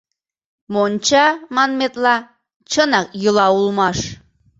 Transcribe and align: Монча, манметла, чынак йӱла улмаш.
Монча, 0.73 1.25
манметла, 1.55 2.15
чынак 2.71 3.07
йӱла 3.21 3.47
улмаш. 3.57 3.99